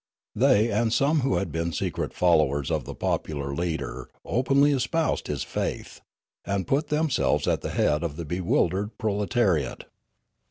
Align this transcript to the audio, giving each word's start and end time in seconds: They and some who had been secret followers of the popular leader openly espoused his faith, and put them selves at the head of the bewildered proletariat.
They 0.35 0.71
and 0.71 0.91
some 0.91 1.19
who 1.19 1.35
had 1.35 1.51
been 1.51 1.71
secret 1.71 2.11
followers 2.11 2.71
of 2.71 2.85
the 2.85 2.95
popular 2.95 3.53
leader 3.53 4.09
openly 4.25 4.71
espoused 4.71 5.27
his 5.27 5.43
faith, 5.43 6.01
and 6.43 6.65
put 6.65 6.87
them 6.87 7.07
selves 7.11 7.47
at 7.47 7.61
the 7.61 7.69
head 7.69 8.01
of 8.03 8.15
the 8.15 8.25
bewildered 8.25 8.97
proletariat. 8.97 9.85